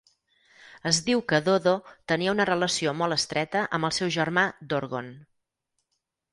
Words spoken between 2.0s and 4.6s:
tenia una relació molt estreta amb el seu germà